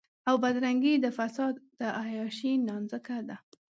[0.29, 3.37] او بدرنګي د فساد د عياشۍ نانځکه ده.